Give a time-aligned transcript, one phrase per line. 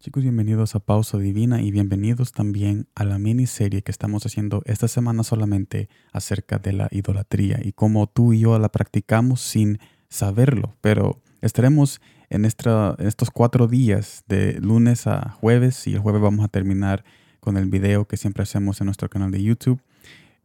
[0.00, 4.88] chicos, bienvenidos a Pausa Divina y bienvenidos también a la miniserie que estamos haciendo esta
[4.88, 9.78] semana solamente acerca de la idolatría y cómo tú y yo la practicamos sin
[10.08, 10.74] saberlo.
[10.80, 12.00] Pero estaremos
[12.30, 17.04] en estos cuatro días de lunes a jueves y el jueves vamos a terminar
[17.38, 19.82] con el video que siempre hacemos en nuestro canal de YouTube.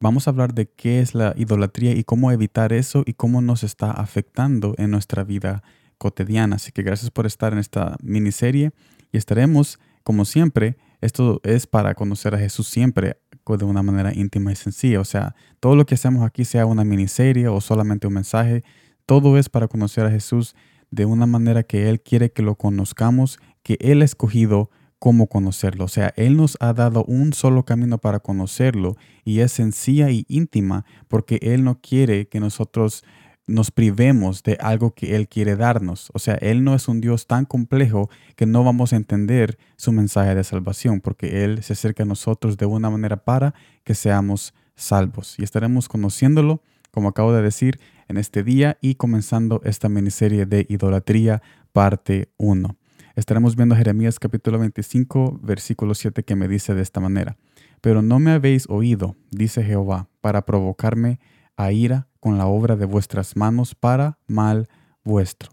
[0.00, 3.64] Vamos a hablar de qué es la idolatría y cómo evitar eso y cómo nos
[3.64, 5.62] está afectando en nuestra vida
[5.98, 6.56] cotidiana.
[6.56, 8.72] Así que gracias por estar en esta miniserie
[9.12, 13.16] y estaremos, como siempre, esto es para conocer a Jesús siempre
[13.46, 15.00] de una manera íntima y sencilla.
[15.00, 18.64] O sea, todo lo que hacemos aquí, sea una miniserie o solamente un mensaje,
[19.06, 20.54] todo es para conocer a Jesús
[20.90, 25.84] de una manera que Él quiere que lo conozcamos, que Él ha escogido cómo conocerlo.
[25.84, 30.24] O sea, Él nos ha dado un solo camino para conocerlo y es sencilla y
[30.28, 33.02] íntima porque Él no quiere que nosotros
[33.46, 36.10] nos privemos de algo que Él quiere darnos.
[36.14, 39.92] O sea, Él no es un Dios tan complejo que no vamos a entender su
[39.92, 44.54] mensaje de salvación, porque Él se acerca a nosotros de una manera para que seamos
[44.74, 45.38] salvos.
[45.38, 50.66] Y estaremos conociéndolo, como acabo de decir, en este día y comenzando esta miniserie de
[50.68, 52.76] idolatría, parte 1.
[53.14, 57.36] Estaremos viendo Jeremías capítulo 25, versículo 7, que me dice de esta manera.
[57.80, 61.18] Pero no me habéis oído, dice Jehová, para provocarme
[61.56, 64.68] a ira con la obra de vuestras manos para mal
[65.02, 65.50] vuestro.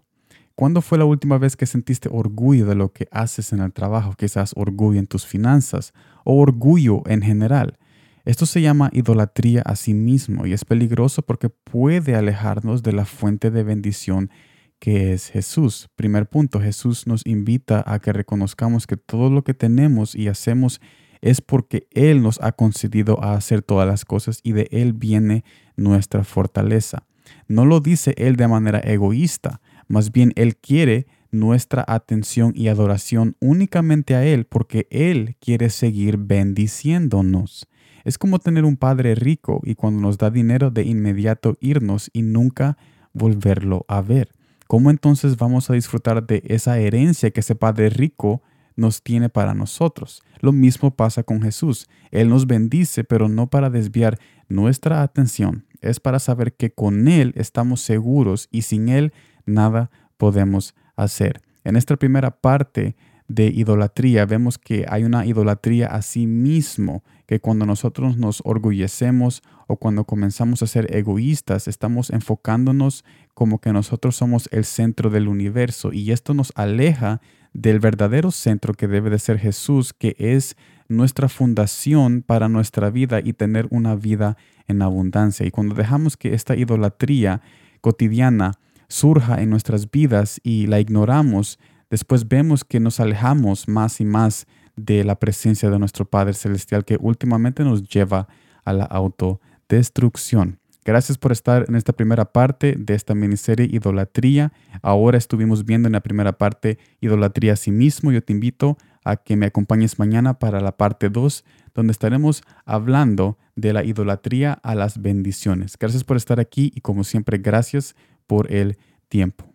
[0.54, 4.14] ¿Cuándo fue la última vez que sentiste orgullo de lo que haces en el trabajo?
[4.16, 5.92] Quizás orgullo en tus finanzas
[6.24, 7.76] o orgullo en general.
[8.24, 13.04] Esto se llama idolatría a sí mismo y es peligroso porque puede alejarnos de la
[13.04, 14.30] fuente de bendición
[14.78, 15.88] que es Jesús.
[15.96, 20.80] Primer punto, Jesús nos invita a que reconozcamos que todo lo que tenemos y hacemos
[21.22, 25.44] es porque Él nos ha concedido a hacer todas las cosas y de Él viene
[25.76, 27.06] nuestra fortaleza.
[27.48, 33.36] No lo dice Él de manera egoísta, más bien Él quiere nuestra atención y adoración
[33.40, 37.68] únicamente a Él porque Él quiere seguir bendiciéndonos.
[38.04, 42.22] Es como tener un padre rico y cuando nos da dinero de inmediato irnos y
[42.22, 42.78] nunca
[43.12, 44.32] volverlo a ver.
[44.66, 48.42] ¿Cómo entonces vamos a disfrutar de esa herencia que ese padre rico
[48.80, 50.22] nos tiene para nosotros.
[50.40, 51.86] Lo mismo pasa con Jesús.
[52.10, 54.18] Él nos bendice, pero no para desviar
[54.48, 55.66] nuestra atención.
[55.82, 59.12] Es para saber que con Él estamos seguros y sin Él
[59.44, 61.42] nada podemos hacer.
[61.62, 62.96] En esta primera parte
[63.28, 69.44] de idolatría vemos que hay una idolatría a sí mismo, que cuando nosotros nos orgullecemos
[69.68, 73.04] o cuando comenzamos a ser egoístas, estamos enfocándonos
[73.34, 77.20] como que nosotros somos el centro del universo y esto nos aleja
[77.52, 80.56] del verdadero centro que debe de ser Jesús, que es
[80.88, 84.36] nuestra fundación para nuestra vida y tener una vida
[84.66, 85.46] en abundancia.
[85.46, 87.42] Y cuando dejamos que esta idolatría
[87.80, 88.54] cotidiana
[88.88, 94.48] surja en nuestras vidas y la ignoramos, después vemos que nos alejamos más y más
[94.76, 98.28] de la presencia de nuestro Padre Celestial que últimamente nos lleva
[98.64, 100.58] a la autodestrucción.
[100.84, 104.52] Gracias por estar en esta primera parte de esta miniserie Idolatría.
[104.82, 108.12] Ahora estuvimos viendo en la primera parte Idolatría a sí mismo.
[108.12, 111.44] Yo te invito a que me acompañes mañana para la parte 2,
[111.74, 115.76] donde estaremos hablando de la idolatría a las bendiciones.
[115.78, 117.94] Gracias por estar aquí y como siempre, gracias
[118.26, 119.49] por el tiempo.